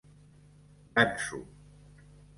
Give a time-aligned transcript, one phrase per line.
[0.95, 1.39] Gansu.